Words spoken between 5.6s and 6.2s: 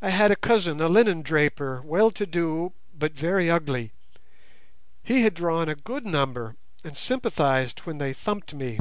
a good